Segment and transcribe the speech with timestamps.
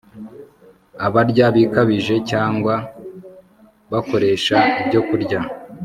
[1.05, 2.75] Abarya bikabije cyangwa
[3.91, 5.39] bakoresha ibyokurya